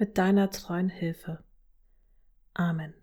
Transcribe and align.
mit 0.00 0.16
deiner 0.16 0.50
treuen 0.50 0.88
Hilfe. 0.88 1.44
Amen. 2.54 2.94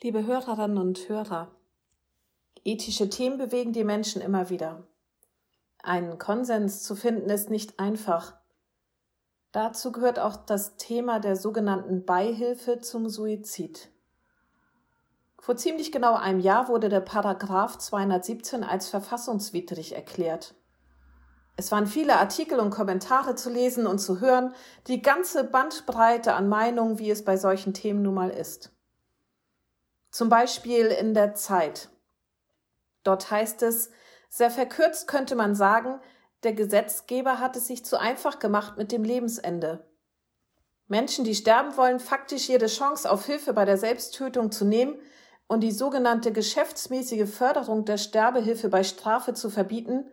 Liebe 0.00 0.24
Hörerinnen 0.24 0.78
und 0.78 1.08
Hörer, 1.08 1.50
ethische 2.62 3.10
Themen 3.10 3.38
bewegen 3.38 3.72
die 3.72 3.82
Menschen 3.82 4.22
immer 4.22 4.50
wieder. 4.50 4.86
Einen 5.82 6.16
Konsens 6.18 6.84
zu 6.84 6.94
finden 6.94 7.28
ist 7.28 7.50
nicht 7.50 7.80
einfach. 7.80 8.36
Dazu 9.50 9.90
gehört 9.90 10.20
auch 10.20 10.36
das 10.36 10.76
Thema 10.76 11.18
der 11.18 11.34
sogenannten 11.34 12.04
Beihilfe 12.04 12.78
zum 12.78 13.08
Suizid. 13.08 13.90
Vor 15.40 15.56
ziemlich 15.56 15.90
genau 15.90 16.14
einem 16.14 16.38
Jahr 16.38 16.68
wurde 16.68 16.88
der 16.88 17.00
Paragraph 17.00 17.78
217 17.78 18.62
als 18.62 18.88
verfassungswidrig 18.88 19.96
erklärt. 19.96 20.54
Es 21.58 21.72
waren 21.72 21.88
viele 21.88 22.18
Artikel 22.18 22.60
und 22.60 22.70
Kommentare 22.70 23.34
zu 23.34 23.50
lesen 23.50 23.88
und 23.88 23.98
zu 23.98 24.20
hören, 24.20 24.54
die 24.86 25.02
ganze 25.02 25.42
Bandbreite 25.42 26.34
an 26.34 26.48
Meinungen, 26.48 27.00
wie 27.00 27.10
es 27.10 27.24
bei 27.24 27.36
solchen 27.36 27.74
Themen 27.74 28.00
nun 28.02 28.14
mal 28.14 28.30
ist. 28.30 28.70
Zum 30.12 30.28
Beispiel 30.28 30.86
in 30.86 31.14
der 31.14 31.34
Zeit. 31.34 31.88
Dort 33.02 33.32
heißt 33.32 33.64
es, 33.64 33.90
sehr 34.28 34.52
verkürzt 34.52 35.08
könnte 35.08 35.34
man 35.34 35.56
sagen, 35.56 35.98
der 36.44 36.52
Gesetzgeber 36.52 37.40
hat 37.40 37.56
es 37.56 37.66
sich 37.66 37.84
zu 37.84 37.98
einfach 37.98 38.38
gemacht 38.38 38.76
mit 38.76 38.92
dem 38.92 39.02
Lebensende. 39.02 39.84
Menschen, 40.86 41.24
die 41.24 41.34
sterben 41.34 41.76
wollen, 41.76 41.98
faktisch 41.98 42.48
jede 42.48 42.68
Chance 42.68 43.10
auf 43.10 43.26
Hilfe 43.26 43.52
bei 43.52 43.64
der 43.64 43.78
Selbsttötung 43.78 44.52
zu 44.52 44.64
nehmen 44.64 44.94
und 45.48 45.62
die 45.62 45.72
sogenannte 45.72 46.30
geschäftsmäßige 46.30 47.28
Förderung 47.28 47.84
der 47.84 47.98
Sterbehilfe 47.98 48.68
bei 48.68 48.84
Strafe 48.84 49.34
zu 49.34 49.50
verbieten, 49.50 50.08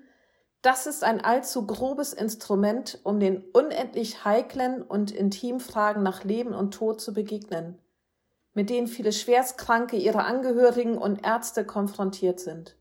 das 0.66 0.88
ist 0.88 1.03
ein 1.03 1.21
allzu 1.21 1.67
grobes 1.67 2.11
Instrument, 2.11 2.99
um 3.03 3.19
den 3.19 3.44
unendlich 3.53 4.25
heiklen 4.25 4.81
und 4.81 5.11
intimen 5.11 5.59
Fragen 5.59 6.02
nach 6.02 6.23
Leben 6.23 6.55
und 6.55 6.73
Tod 6.73 6.99
zu 6.99 7.13
begegnen, 7.13 7.80
mit 8.53 8.71
denen 8.71 8.88
viele 8.88 9.11
Schwerstkranke, 9.11 9.95
ihre 9.95 10.23
Angehörigen 10.23 10.97
und 10.97 11.23
Ärzte 11.23 11.66
konfrontiert 11.66 12.39
sind. 12.39 12.77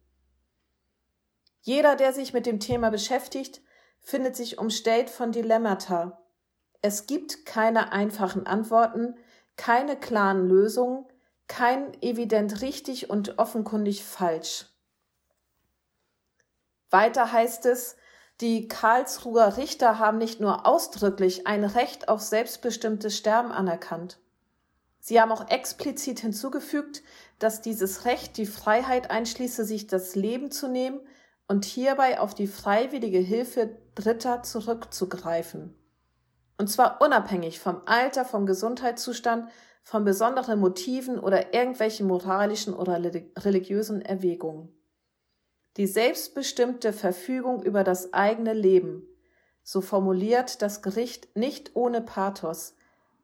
Jeder, 1.61 1.95
der 1.95 2.15
sich 2.15 2.33
mit 2.33 2.47
dem 2.47 2.59
Thema 2.59 2.91
beschäftigt, 2.91 3.61
findet 4.01 4.35
sich 4.35 4.57
umstellt 4.57 5.11
von 5.11 5.31
Dilemmata. 5.31 6.23
Es 6.81 7.07
gibt 7.07 7.45
keine 7.45 7.93
einfachen 7.93 8.47
Antworten, 8.47 9.15
keine 9.57 9.97
klaren 9.97 10.49
Lösungen, 10.49 11.05
kein 11.49 11.93
evident 12.03 12.63
richtig 12.63 13.11
und 13.11 13.39
offenkundig 13.39 14.05
falsch. 14.05 14.74
Weiter 16.95 17.33
heißt 17.33 17.67
es, 17.67 17.97
die 18.41 18.69
Karlsruher 18.69 19.57
Richter 19.57 19.99
haben 19.99 20.17
nicht 20.17 20.39
nur 20.39 20.65
ausdrücklich 20.65 21.45
ein 21.45 21.65
Recht 21.65 22.09
auf 22.09 22.21
selbstbestimmtes 22.21 23.17
Sterben 23.17 23.51
anerkannt. 23.51 24.21
Sie 25.01 25.21
haben 25.21 25.33
auch 25.33 25.49
explizit 25.51 26.21
hinzugefügt, 26.21 27.03
dass 27.41 27.61
dieses 27.61 28.05
Recht 28.05 28.37
die 28.37 28.47
Freiheit 28.47 29.11
einschließe, 29.11 29.65
sich 29.65 29.89
das 29.89 30.15
Leben 30.15 30.53
zu 30.53 30.69
nehmen 30.69 31.01
und 31.49 31.65
hierbei 31.65 32.21
auf 32.21 32.33
die 32.33 32.47
freiwillige 32.47 33.19
Hilfe 33.19 33.77
Dritter 33.97 34.45
zurückzugreifen. 34.45 35.75
Und 36.59 36.71
zwar 36.71 37.01
unabhängig 37.01 37.59
vom 37.59 37.83
Alter, 37.87 38.25
vom 38.25 38.47
Gesundheitszustand, 38.47 39.51
von 39.83 40.05
besonderen 40.05 40.61
Motiven 40.61 41.19
oder 41.19 41.55
irgendwelchen 41.55 42.07
moralischen 42.07 42.73
oder 42.73 43.03
religiösen 43.37 44.01
Erwägungen 44.01 44.73
die 45.77 45.87
selbstbestimmte 45.87 46.93
Verfügung 46.93 47.63
über 47.63 47.85
das 47.85 48.13
eigene 48.13 48.53
Leben, 48.53 49.07
so 49.63 49.81
formuliert 49.81 50.63
das 50.63 50.83
Gericht 50.83 51.35
nicht 51.37 51.75
ohne 51.75 52.01
Pathos, 52.01 52.75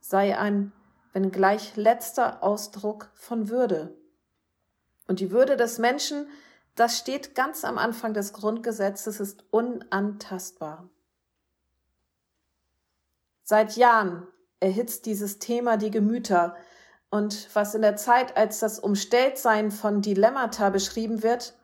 sei 0.01 0.39
ein, 0.39 0.73
wenngleich 1.13 1.77
letzter 1.77 2.43
Ausdruck 2.43 3.11
von 3.15 3.49
Würde. 3.51 3.95
Und 5.07 5.21
die 5.21 5.31
Würde 5.31 5.57
des 5.57 5.79
Menschen, 5.79 6.29
das 6.75 6.99
steht 6.99 7.35
ganz 7.35 7.65
am 7.65 7.79
Anfang 7.79 8.15
des 8.15 8.33
Grundgesetzes, 8.33 9.21
ist 9.21 9.45
unantastbar. 9.51 10.89
Seit 13.43 13.77
Jahren 13.77 14.27
erhitzt 14.61 15.07
dieses 15.07 15.39
Thema 15.39 15.77
die 15.77 15.91
Gemüter, 15.91 16.57
und 17.13 17.49
was 17.55 17.75
in 17.75 17.83
der 17.83 17.97
Zeit 17.97 18.37
als 18.37 18.61
das 18.61 18.79
Umstelltsein 18.79 19.73
von 19.73 20.01
Dilemmata 20.01 20.71
beschrieben 20.71 21.25
wird, 21.25 21.55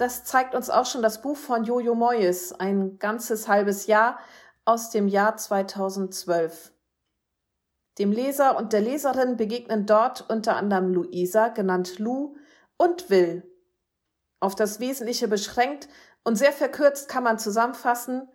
das 0.00 0.24
zeigt 0.24 0.54
uns 0.54 0.70
auch 0.70 0.86
schon 0.86 1.02
das 1.02 1.20
Buch 1.20 1.36
von 1.36 1.64
Jojo 1.64 1.94
Moyes, 1.94 2.52
ein 2.52 2.98
ganzes 2.98 3.48
halbes 3.48 3.86
Jahr 3.86 4.18
aus 4.64 4.88
dem 4.90 5.08
Jahr 5.08 5.36
2012. 5.36 6.72
Dem 7.98 8.10
Leser 8.10 8.56
und 8.56 8.72
der 8.72 8.80
Leserin 8.80 9.36
begegnen 9.36 9.84
dort 9.84 10.30
unter 10.30 10.56
anderem 10.56 10.94
Luisa, 10.94 11.48
genannt 11.48 11.98
Lou, 11.98 12.36
und 12.78 13.10
Will. 13.10 13.42
Auf 14.40 14.54
das 14.54 14.80
Wesentliche 14.80 15.28
beschränkt 15.28 15.88
und 16.24 16.36
sehr 16.36 16.52
verkürzt 16.52 17.10
kann 17.10 17.24
man 17.24 17.38
zusammenfassen, 17.38 18.26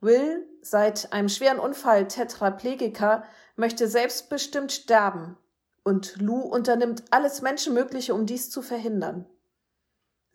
Will, 0.00 0.48
seit 0.62 1.12
einem 1.12 1.28
schweren 1.28 1.58
Unfall 1.58 2.08
Tetraplegiker, 2.08 3.24
möchte 3.54 3.86
selbstbestimmt 3.86 4.72
sterben 4.72 5.36
und 5.84 6.16
Lou 6.22 6.40
unternimmt 6.40 7.04
alles 7.10 7.42
Menschenmögliche, 7.42 8.14
um 8.14 8.24
dies 8.24 8.50
zu 8.50 8.62
verhindern. 8.62 9.26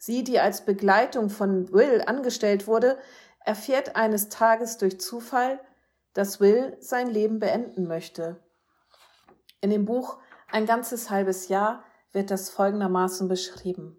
Sie, 0.03 0.23
die 0.23 0.39
als 0.39 0.65
Begleitung 0.65 1.29
von 1.29 1.71
Will 1.71 2.01
angestellt 2.03 2.65
wurde, 2.65 2.97
erfährt 3.45 3.95
eines 3.95 4.29
Tages 4.29 4.79
durch 4.79 4.99
Zufall, 4.99 5.59
dass 6.13 6.39
Will 6.39 6.75
sein 6.79 7.07
Leben 7.07 7.37
beenden 7.37 7.85
möchte. 7.87 8.43
In 9.61 9.69
dem 9.69 9.85
Buch 9.85 10.17
Ein 10.51 10.65
ganzes 10.65 11.11
halbes 11.11 11.49
Jahr 11.49 11.83
wird 12.13 12.31
das 12.31 12.49
folgendermaßen 12.49 13.27
beschrieben. 13.27 13.95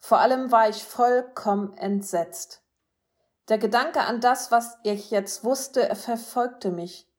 Vor 0.00 0.20
allem 0.20 0.52
war 0.52 0.68
ich 0.68 0.84
vollkommen 0.84 1.76
entsetzt. 1.76 2.62
Der 3.48 3.58
Gedanke 3.58 4.02
an 4.02 4.20
das, 4.20 4.52
was 4.52 4.78
ich 4.84 5.10
jetzt 5.10 5.42
wusste, 5.42 5.92
verfolgte 5.96 6.70
mich. 6.70 7.12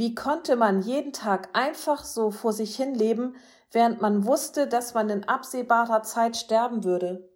Wie 0.00 0.14
konnte 0.14 0.56
man 0.56 0.80
jeden 0.80 1.12
Tag 1.12 1.50
einfach 1.52 2.04
so 2.04 2.30
vor 2.30 2.54
sich 2.54 2.74
hin 2.74 2.94
leben, 2.94 3.36
während 3.70 4.00
man 4.00 4.24
wusste, 4.24 4.66
dass 4.66 4.94
man 4.94 5.10
in 5.10 5.24
absehbarer 5.24 6.02
Zeit 6.04 6.38
sterben 6.38 6.84
würde? 6.84 7.30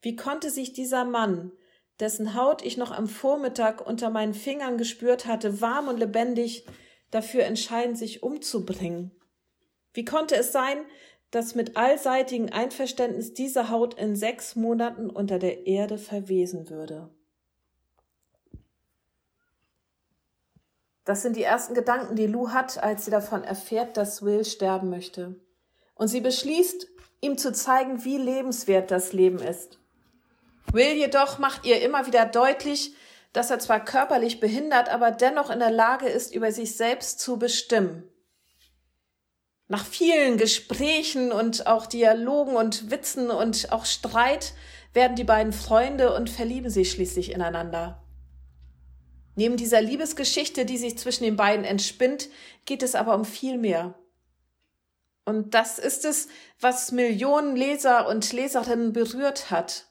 Wie 0.00 0.16
konnte 0.16 0.48
sich 0.48 0.72
dieser 0.72 1.04
Mann, 1.04 1.52
dessen 2.00 2.32
Haut 2.32 2.64
ich 2.64 2.78
noch 2.78 2.92
am 2.92 3.08
Vormittag 3.08 3.86
unter 3.86 4.08
meinen 4.08 4.32
Fingern 4.32 4.78
gespürt 4.78 5.26
hatte, 5.26 5.60
warm 5.60 5.88
und 5.88 5.98
lebendig, 5.98 6.64
dafür 7.10 7.44
entscheiden, 7.44 7.94
sich 7.94 8.22
umzubringen? 8.22 9.10
Wie 9.92 10.06
konnte 10.06 10.34
es 10.34 10.52
sein, 10.52 10.78
dass 11.30 11.54
mit 11.54 11.76
allseitigem 11.76 12.48
Einverständnis 12.50 13.34
diese 13.34 13.68
Haut 13.68 13.92
in 14.00 14.16
sechs 14.16 14.56
Monaten 14.56 15.10
unter 15.10 15.38
der 15.38 15.66
Erde 15.66 15.98
verwesen 15.98 16.70
würde? 16.70 17.10
Das 21.06 21.22
sind 21.22 21.36
die 21.36 21.44
ersten 21.44 21.74
Gedanken, 21.74 22.16
die 22.16 22.26
Lou 22.26 22.50
hat, 22.50 22.82
als 22.82 23.04
sie 23.04 23.12
davon 23.12 23.44
erfährt, 23.44 23.96
dass 23.96 24.22
Will 24.22 24.44
sterben 24.44 24.90
möchte. 24.90 25.36
Und 25.94 26.08
sie 26.08 26.20
beschließt, 26.20 26.88
ihm 27.20 27.38
zu 27.38 27.52
zeigen, 27.52 28.04
wie 28.04 28.18
lebenswert 28.18 28.90
das 28.90 29.12
Leben 29.12 29.38
ist. 29.38 29.78
Will 30.72 30.94
jedoch 30.94 31.38
macht 31.38 31.64
ihr 31.64 31.80
immer 31.80 32.08
wieder 32.08 32.26
deutlich, 32.26 32.94
dass 33.32 33.52
er 33.52 33.60
zwar 33.60 33.84
körperlich 33.84 34.40
behindert, 34.40 34.88
aber 34.88 35.12
dennoch 35.12 35.48
in 35.48 35.60
der 35.60 35.70
Lage 35.70 36.08
ist, 36.08 36.34
über 36.34 36.50
sich 36.50 36.76
selbst 36.76 37.20
zu 37.20 37.38
bestimmen. 37.38 38.02
Nach 39.68 39.86
vielen 39.86 40.38
Gesprächen 40.38 41.30
und 41.30 41.68
auch 41.68 41.86
Dialogen 41.86 42.56
und 42.56 42.90
Witzen 42.90 43.30
und 43.30 43.70
auch 43.70 43.84
Streit 43.84 44.54
werden 44.92 45.14
die 45.14 45.24
beiden 45.24 45.52
Freunde 45.52 46.16
und 46.16 46.30
verlieben 46.30 46.70
sich 46.70 46.90
schließlich 46.90 47.30
ineinander. 47.30 48.02
Neben 49.36 49.56
dieser 49.56 49.82
Liebesgeschichte, 49.82 50.64
die 50.64 50.78
sich 50.78 50.98
zwischen 50.98 51.24
den 51.24 51.36
beiden 51.36 51.64
entspinnt, 51.64 52.28
geht 52.64 52.82
es 52.82 52.94
aber 52.94 53.14
um 53.14 53.24
viel 53.24 53.58
mehr. 53.58 53.94
Und 55.26 55.54
das 55.54 55.78
ist 55.78 56.04
es, 56.04 56.28
was 56.58 56.90
Millionen 56.90 57.54
Leser 57.54 58.08
und 58.08 58.32
Leserinnen 58.32 58.92
berührt 58.92 59.50
hat. 59.50 59.86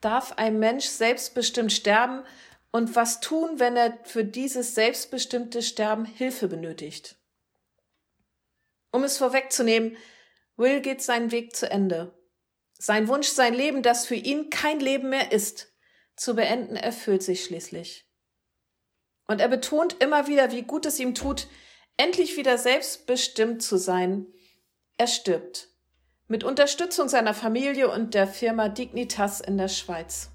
Darf 0.00 0.32
ein 0.32 0.58
Mensch 0.58 0.84
selbstbestimmt 0.84 1.72
sterben 1.72 2.22
und 2.70 2.94
was 2.94 3.20
tun, 3.20 3.58
wenn 3.58 3.76
er 3.76 3.98
für 4.04 4.24
dieses 4.24 4.74
selbstbestimmte 4.74 5.62
Sterben 5.62 6.04
Hilfe 6.04 6.48
benötigt. 6.48 7.16
Um 8.92 9.02
es 9.02 9.16
vorwegzunehmen, 9.16 9.96
Will 10.56 10.80
geht 10.80 11.00
seinen 11.00 11.30
Weg 11.30 11.54
zu 11.54 11.70
Ende. 11.70 12.12
Sein 12.78 13.08
Wunsch, 13.08 13.28
sein 13.28 13.54
Leben, 13.54 13.82
das 13.82 14.06
für 14.06 14.16
ihn 14.16 14.50
kein 14.50 14.80
Leben 14.80 15.08
mehr 15.08 15.32
ist, 15.32 15.72
zu 16.16 16.34
beenden, 16.34 16.76
erfüllt 16.76 17.22
sich 17.22 17.44
schließlich. 17.44 18.07
Und 19.28 19.40
er 19.40 19.48
betont 19.48 20.02
immer 20.02 20.26
wieder, 20.26 20.50
wie 20.50 20.62
gut 20.62 20.86
es 20.86 20.98
ihm 20.98 21.14
tut, 21.14 21.46
endlich 21.96 22.36
wieder 22.36 22.58
selbstbestimmt 22.58 23.62
zu 23.62 23.76
sein. 23.76 24.26
Er 24.96 25.06
stirbt. 25.06 25.68
Mit 26.26 26.42
Unterstützung 26.42 27.08
seiner 27.08 27.34
Familie 27.34 27.90
und 27.90 28.14
der 28.14 28.26
Firma 28.26 28.68
Dignitas 28.68 29.40
in 29.40 29.56
der 29.56 29.68
Schweiz. 29.68 30.30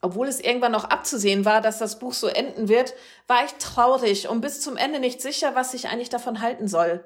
Obwohl 0.00 0.28
es 0.28 0.40
irgendwann 0.40 0.72
noch 0.72 0.84
abzusehen 0.84 1.44
war, 1.44 1.60
dass 1.60 1.78
das 1.78 1.98
Buch 1.98 2.12
so 2.12 2.26
enden 2.26 2.68
wird, 2.68 2.94
war 3.26 3.44
ich 3.44 3.52
traurig 3.52 4.28
und 4.28 4.40
bis 4.40 4.60
zum 4.60 4.76
Ende 4.76 4.98
nicht 4.98 5.22
sicher, 5.22 5.54
was 5.54 5.74
ich 5.74 5.88
eigentlich 5.88 6.08
davon 6.08 6.40
halten 6.40 6.68
soll. 6.68 7.04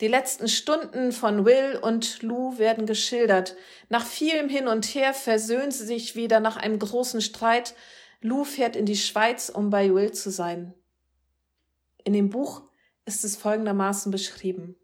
Die 0.00 0.08
letzten 0.08 0.48
Stunden 0.48 1.12
von 1.12 1.44
Will 1.44 1.78
und 1.80 2.22
Lou 2.22 2.58
werden 2.58 2.86
geschildert. 2.86 3.54
Nach 3.88 4.04
vielem 4.04 4.48
Hin 4.48 4.66
und 4.66 4.84
Her 4.86 5.14
versöhnen 5.14 5.70
sie 5.70 5.86
sich 5.86 6.16
wieder 6.16 6.40
nach 6.40 6.56
einem 6.56 6.80
großen 6.80 7.20
Streit. 7.20 7.74
Lou 8.22 8.44
fährt 8.44 8.76
in 8.76 8.86
die 8.86 8.96
Schweiz, 8.96 9.48
um 9.48 9.70
bei 9.70 9.92
Will 9.92 10.12
zu 10.12 10.30
sein. 10.30 10.74
In 12.04 12.12
dem 12.12 12.30
Buch 12.30 12.62
ist 13.04 13.24
es 13.24 13.36
folgendermaßen 13.36 14.12
beschrieben. 14.12 14.76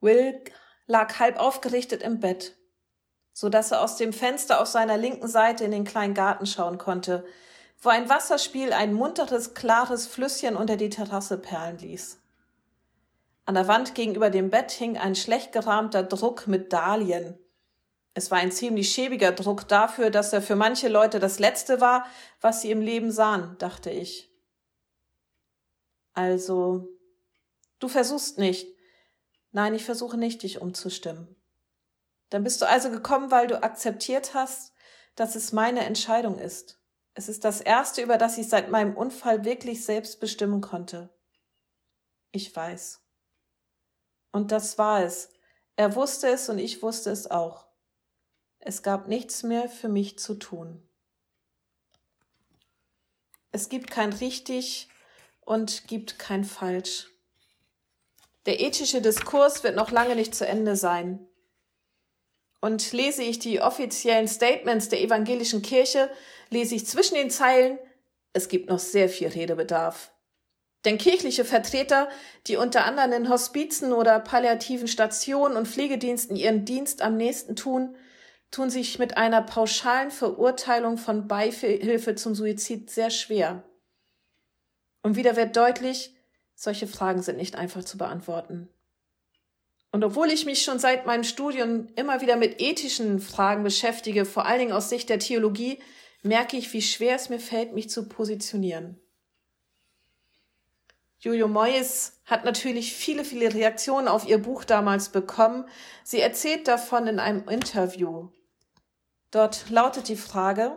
Will 0.00 0.42
lag 0.86 1.18
halb 1.20 1.38
aufgerichtet 1.38 2.02
im 2.02 2.18
Bett, 2.18 2.56
so 3.32 3.48
dass 3.48 3.70
er 3.70 3.82
aus 3.82 3.96
dem 3.96 4.12
Fenster 4.12 4.60
auf 4.60 4.66
seiner 4.66 4.96
linken 4.96 5.28
Seite 5.28 5.64
in 5.64 5.70
den 5.70 5.84
kleinen 5.84 6.14
Garten 6.14 6.46
schauen 6.46 6.78
konnte, 6.78 7.24
wo 7.80 7.90
ein 7.90 8.08
Wasserspiel 8.08 8.72
ein 8.72 8.92
munteres, 8.92 9.54
klares 9.54 10.08
Flüsschen 10.08 10.56
unter 10.56 10.76
die 10.76 10.90
Terrasse 10.90 11.38
perlen 11.38 11.78
ließ. 11.78 12.20
An 13.44 13.54
der 13.54 13.68
Wand 13.68 13.94
gegenüber 13.94 14.30
dem 14.30 14.50
Bett 14.50 14.72
hing 14.72 14.98
ein 14.98 15.14
schlecht 15.14 15.52
gerahmter 15.52 16.02
Druck 16.02 16.48
mit 16.48 16.72
Dahlien. 16.72 17.38
Es 18.18 18.32
war 18.32 18.38
ein 18.38 18.50
ziemlich 18.50 18.90
schäbiger 18.90 19.30
Druck 19.30 19.68
dafür, 19.68 20.10
dass 20.10 20.32
er 20.32 20.42
für 20.42 20.56
manche 20.56 20.88
Leute 20.88 21.20
das 21.20 21.38
Letzte 21.38 21.80
war, 21.80 22.04
was 22.40 22.62
sie 22.62 22.72
im 22.72 22.80
Leben 22.80 23.12
sahen, 23.12 23.54
dachte 23.60 23.90
ich. 23.90 24.28
Also, 26.14 26.88
du 27.78 27.86
versuchst 27.86 28.38
nicht. 28.38 28.66
Nein, 29.52 29.72
ich 29.72 29.84
versuche 29.84 30.16
nicht, 30.16 30.42
dich 30.42 30.60
umzustimmen. 30.60 31.36
Dann 32.28 32.42
bist 32.42 32.60
du 32.60 32.68
also 32.68 32.90
gekommen, 32.90 33.30
weil 33.30 33.46
du 33.46 33.62
akzeptiert 33.62 34.34
hast, 34.34 34.72
dass 35.14 35.36
es 35.36 35.52
meine 35.52 35.84
Entscheidung 35.84 36.40
ist. 36.40 36.80
Es 37.14 37.28
ist 37.28 37.44
das 37.44 37.60
Erste, 37.60 38.02
über 38.02 38.18
das 38.18 38.36
ich 38.36 38.48
seit 38.48 38.68
meinem 38.68 38.96
Unfall 38.96 39.44
wirklich 39.44 39.84
selbst 39.84 40.18
bestimmen 40.18 40.60
konnte. 40.60 41.08
Ich 42.32 42.54
weiß. 42.56 43.00
Und 44.32 44.50
das 44.50 44.76
war 44.76 45.04
es. 45.04 45.30
Er 45.76 45.94
wusste 45.94 46.26
es 46.26 46.48
und 46.48 46.58
ich 46.58 46.82
wusste 46.82 47.10
es 47.10 47.30
auch. 47.30 47.67
Es 48.68 48.82
gab 48.82 49.08
nichts 49.08 49.44
mehr 49.44 49.66
für 49.70 49.88
mich 49.88 50.18
zu 50.18 50.34
tun. 50.34 50.86
Es 53.50 53.70
gibt 53.70 53.90
kein 53.90 54.12
richtig 54.12 54.90
und 55.40 55.88
gibt 55.88 56.18
kein 56.18 56.44
falsch. 56.44 57.06
Der 58.44 58.60
ethische 58.60 59.00
Diskurs 59.00 59.64
wird 59.64 59.74
noch 59.74 59.90
lange 59.90 60.14
nicht 60.16 60.34
zu 60.34 60.46
Ende 60.46 60.76
sein. 60.76 61.26
Und 62.60 62.92
lese 62.92 63.22
ich 63.22 63.38
die 63.38 63.62
offiziellen 63.62 64.28
Statements 64.28 64.90
der 64.90 65.00
evangelischen 65.00 65.62
Kirche, 65.62 66.10
lese 66.50 66.74
ich 66.74 66.84
zwischen 66.84 67.14
den 67.14 67.30
Zeilen, 67.30 67.78
es 68.34 68.50
gibt 68.50 68.68
noch 68.68 68.80
sehr 68.80 69.08
viel 69.08 69.28
Redebedarf. 69.28 70.12
Denn 70.84 70.98
kirchliche 70.98 71.46
Vertreter, 71.46 72.10
die 72.46 72.56
unter 72.56 72.84
anderem 72.84 73.12
in 73.14 73.28
Hospizen 73.30 73.94
oder 73.94 74.20
palliativen 74.20 74.88
Stationen 74.88 75.56
und 75.56 75.68
Pflegediensten 75.68 76.36
ihren 76.36 76.66
Dienst 76.66 77.00
am 77.00 77.16
nächsten 77.16 77.56
tun, 77.56 77.96
tun 78.50 78.70
sich 78.70 78.98
mit 78.98 79.16
einer 79.16 79.42
pauschalen 79.42 80.10
Verurteilung 80.10 80.98
von 80.98 81.28
Beihilfe 81.28 82.14
zum 82.14 82.34
Suizid 82.34 82.90
sehr 82.90 83.10
schwer. 83.10 83.62
Und 85.02 85.16
wieder 85.16 85.36
wird 85.36 85.56
deutlich, 85.56 86.14
solche 86.54 86.86
Fragen 86.86 87.22
sind 87.22 87.36
nicht 87.36 87.56
einfach 87.56 87.84
zu 87.84 87.98
beantworten. 87.98 88.68
Und 89.90 90.04
obwohl 90.04 90.30
ich 90.30 90.44
mich 90.44 90.62
schon 90.62 90.78
seit 90.78 91.06
meinem 91.06 91.24
Studium 91.24 91.88
immer 91.96 92.20
wieder 92.20 92.36
mit 92.36 92.60
ethischen 92.60 93.20
Fragen 93.20 93.62
beschäftige, 93.62 94.24
vor 94.24 94.46
allen 94.46 94.58
Dingen 94.58 94.72
aus 94.72 94.90
Sicht 94.90 95.08
der 95.08 95.18
Theologie, 95.18 95.78
merke 96.22 96.56
ich, 96.56 96.72
wie 96.72 96.82
schwer 96.82 97.16
es 97.16 97.28
mir 97.30 97.40
fällt, 97.40 97.72
mich 97.72 97.88
zu 97.88 98.08
positionieren. 98.08 99.00
Jojo 101.20 101.48
Moyes 101.48 102.20
hat 102.26 102.44
natürlich 102.44 102.92
viele, 102.92 103.24
viele 103.24 103.52
Reaktionen 103.52 104.06
auf 104.06 104.28
ihr 104.28 104.38
Buch 104.38 104.64
damals 104.64 105.08
bekommen. 105.08 105.64
Sie 106.04 106.20
erzählt 106.20 106.68
davon 106.68 107.06
in 107.06 107.18
einem 107.18 107.48
Interview. 107.48 108.28
Dort 109.30 109.68
lautet 109.68 110.08
die 110.08 110.16
Frage, 110.16 110.76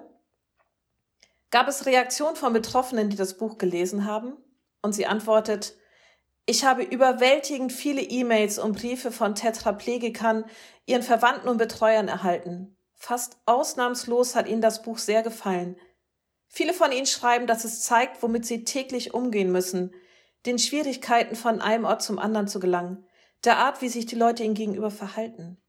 gab 1.51 1.67
es 1.67 1.85
Reaktionen 1.85 2.35
von 2.35 2.51
Betroffenen, 2.51 3.09
die 3.09 3.15
das 3.15 3.37
Buch 3.37 3.57
gelesen 3.57 4.05
haben? 4.05 4.37
Und 4.81 4.93
sie 4.93 5.05
antwortet, 5.05 5.75
ich 6.45 6.65
habe 6.65 6.83
überwältigend 6.83 7.71
viele 7.71 8.01
E-Mails 8.01 8.59
und 8.59 8.75
Briefe 8.75 9.11
von 9.11 9.35
Tetraplegikern, 9.35 10.45
ihren 10.85 11.03
Verwandten 11.03 11.47
und 11.47 11.57
Betreuern 11.57 12.07
erhalten. 12.07 12.75
Fast 12.95 13.37
ausnahmslos 13.45 14.35
hat 14.35 14.47
ihnen 14.47 14.61
das 14.61 14.81
Buch 14.81 14.97
sehr 14.97 15.23
gefallen. 15.23 15.77
Viele 16.47 16.73
von 16.73 16.91
ihnen 16.91 17.05
schreiben, 17.05 17.47
dass 17.47 17.63
es 17.63 17.81
zeigt, 17.81 18.21
womit 18.21 18.45
sie 18.45 18.65
täglich 18.65 19.13
umgehen 19.13 19.51
müssen, 19.51 19.93
den 20.45 20.59
Schwierigkeiten 20.59 21.35
von 21.35 21.61
einem 21.61 21.85
Ort 21.85 22.01
zum 22.01 22.19
anderen 22.19 22.47
zu 22.47 22.59
gelangen, 22.59 23.05
der 23.45 23.57
Art, 23.57 23.81
wie 23.81 23.89
sich 23.89 24.05
die 24.05 24.15
Leute 24.15 24.43
ihnen 24.43 24.55
gegenüber 24.55 24.91
verhalten. 24.91 25.60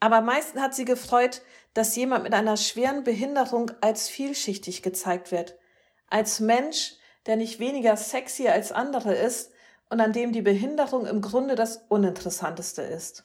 Aber 0.00 0.16
am 0.16 0.26
meisten 0.26 0.60
hat 0.60 0.74
sie 0.74 0.84
gefreut, 0.84 1.42
dass 1.74 1.96
jemand 1.96 2.24
mit 2.24 2.34
einer 2.34 2.56
schweren 2.56 3.04
Behinderung 3.04 3.72
als 3.80 4.08
vielschichtig 4.08 4.82
gezeigt 4.82 5.32
wird, 5.32 5.56
als 6.08 6.40
Mensch, 6.40 6.94
der 7.26 7.36
nicht 7.36 7.58
weniger 7.58 7.96
sexy 7.96 8.48
als 8.48 8.72
andere 8.72 9.14
ist 9.14 9.50
und 9.90 10.00
an 10.00 10.12
dem 10.12 10.32
die 10.32 10.42
Behinderung 10.42 11.06
im 11.06 11.20
Grunde 11.20 11.54
das 11.54 11.84
Uninteressanteste 11.88 12.82
ist. 12.82 13.24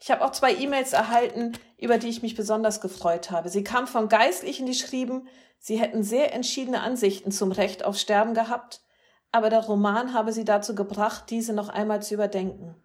Ich 0.00 0.10
habe 0.10 0.24
auch 0.24 0.32
zwei 0.32 0.54
E-Mails 0.54 0.92
erhalten, 0.92 1.52
über 1.78 1.98
die 1.98 2.08
ich 2.08 2.20
mich 2.20 2.34
besonders 2.34 2.80
gefreut 2.80 3.30
habe. 3.30 3.48
Sie 3.48 3.64
kamen 3.64 3.86
von 3.86 4.08
Geistlichen, 4.08 4.66
die 4.66 4.74
schrieben, 4.74 5.28
sie 5.58 5.78
hätten 5.78 6.02
sehr 6.02 6.34
entschiedene 6.34 6.80
Ansichten 6.80 7.32
zum 7.32 7.52
Recht 7.52 7.84
auf 7.84 7.96
Sterben 7.96 8.34
gehabt, 8.34 8.82
aber 9.32 9.50
der 9.50 9.64
Roman 9.64 10.12
habe 10.12 10.32
sie 10.32 10.44
dazu 10.44 10.74
gebracht, 10.74 11.30
diese 11.30 11.52
noch 11.54 11.68
einmal 11.68 12.02
zu 12.02 12.14
überdenken. 12.14 12.76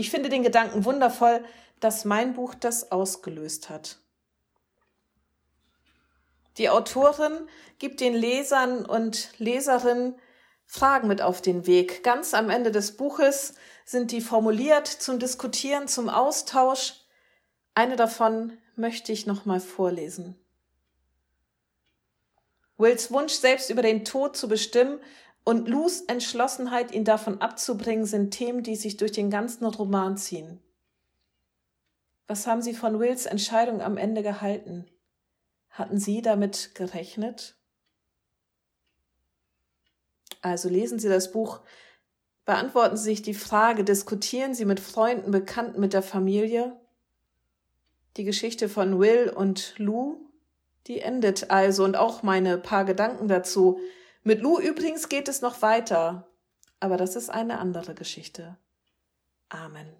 Ich 0.00 0.08
finde 0.08 0.30
den 0.30 0.42
Gedanken 0.42 0.86
wundervoll, 0.86 1.44
dass 1.78 2.06
mein 2.06 2.32
Buch 2.32 2.54
das 2.54 2.90
ausgelöst 2.90 3.68
hat. 3.68 3.98
Die 6.56 6.70
Autorin 6.70 7.46
gibt 7.78 8.00
den 8.00 8.14
Lesern 8.14 8.86
und 8.86 9.28
Leserinnen 9.36 10.14
Fragen 10.64 11.06
mit 11.06 11.20
auf 11.20 11.42
den 11.42 11.66
Weg. 11.66 12.02
Ganz 12.02 12.32
am 12.32 12.48
Ende 12.48 12.70
des 12.70 12.96
Buches 12.96 13.52
sind 13.84 14.10
die 14.10 14.22
formuliert 14.22 14.86
zum 14.86 15.18
Diskutieren, 15.18 15.86
zum 15.86 16.08
Austausch. 16.08 16.94
Eine 17.74 17.96
davon 17.96 18.56
möchte 18.76 19.12
ich 19.12 19.26
noch 19.26 19.44
mal 19.44 19.60
vorlesen. 19.60 20.34
Wills 22.78 23.12
Wunsch, 23.12 23.34
selbst 23.34 23.68
über 23.68 23.82
den 23.82 24.06
Tod 24.06 24.34
zu 24.34 24.48
bestimmen 24.48 24.98
und 25.50 25.68
Lus 25.68 26.02
Entschlossenheit, 26.02 26.92
ihn 26.92 27.04
davon 27.04 27.40
abzubringen, 27.40 28.06
sind 28.06 28.30
Themen, 28.30 28.62
die 28.62 28.76
sich 28.76 28.98
durch 28.98 29.10
den 29.10 29.30
ganzen 29.30 29.64
Roman 29.64 30.16
ziehen. 30.16 30.60
Was 32.28 32.46
haben 32.46 32.62
Sie 32.62 32.72
von 32.72 33.00
Wills 33.00 33.26
Entscheidung 33.26 33.80
am 33.80 33.96
Ende 33.96 34.22
gehalten? 34.22 34.86
Hatten 35.70 35.98
Sie 35.98 36.22
damit 36.22 36.76
gerechnet? 36.76 37.56
Also 40.40 40.68
lesen 40.68 41.00
Sie 41.00 41.08
das 41.08 41.32
Buch, 41.32 41.62
beantworten 42.44 42.96
Sie 42.96 43.06
sich 43.10 43.22
die 43.22 43.34
Frage, 43.34 43.82
diskutieren 43.82 44.54
Sie 44.54 44.64
mit 44.64 44.78
Freunden, 44.78 45.32
Bekannten, 45.32 45.80
mit 45.80 45.94
der 45.94 46.02
Familie. 46.02 46.78
Die 48.16 48.24
Geschichte 48.24 48.68
von 48.68 49.00
Will 49.00 49.28
und 49.34 49.74
Lou, 49.78 50.30
die 50.86 51.00
endet 51.00 51.50
also 51.50 51.82
und 51.82 51.96
auch 51.96 52.22
meine 52.22 52.56
paar 52.56 52.84
Gedanken 52.84 53.26
dazu. 53.26 53.80
Mit 54.22 54.40
Lou 54.40 54.58
übrigens 54.58 55.08
geht 55.08 55.28
es 55.28 55.40
noch 55.40 55.62
weiter, 55.62 56.28
aber 56.78 56.96
das 56.96 57.16
ist 57.16 57.30
eine 57.30 57.58
andere 57.58 57.94
Geschichte. 57.94 58.58
Amen. 59.48 59.99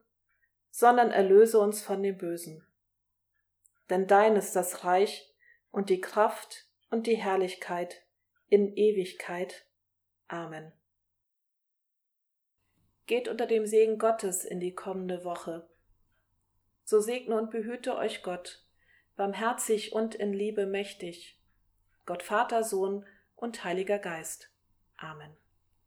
sondern 0.71 1.11
erlöse 1.11 1.59
uns 1.59 1.81
von 1.81 2.01
dem 2.01 2.17
Bösen. 2.17 2.65
Denn 3.89 4.07
dein 4.07 4.35
ist 4.37 4.55
das 4.55 4.83
Reich 4.85 5.29
und 5.69 5.89
die 5.89 6.01
Kraft 6.01 6.65
und 6.89 7.07
die 7.07 7.17
Herrlichkeit 7.17 8.03
in 8.47 8.75
Ewigkeit. 8.75 9.65
Amen. 10.27 10.71
Geht 13.05 13.27
unter 13.27 13.45
dem 13.45 13.65
Segen 13.65 13.97
Gottes 13.97 14.45
in 14.45 14.59
die 14.59 14.73
kommende 14.73 15.25
Woche. 15.25 15.67
So 16.83 16.99
segne 16.99 17.37
und 17.37 17.51
behüte 17.51 17.95
euch 17.95 18.23
Gott, 18.23 18.65
barmherzig 19.15 19.93
und 19.93 20.15
in 20.15 20.33
Liebe 20.33 20.65
mächtig, 20.65 21.39
Gott 22.05 22.23
Vater, 22.23 22.63
Sohn 22.63 23.05
und 23.35 23.63
Heiliger 23.63 23.99
Geist. 23.99 24.49
Amen. 24.97 25.40